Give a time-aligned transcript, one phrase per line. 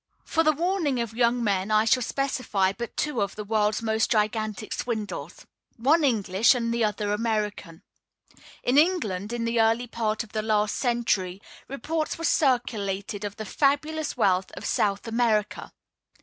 [0.25, 4.09] For the warning of young men, I shall specify but two of the world's most
[4.09, 5.45] gigantic swindles
[5.77, 7.83] one English, and the other American.
[8.63, 13.45] In England, in the early part of the last century, reports were circulated of the
[13.45, 15.71] fabulous wealth of South America.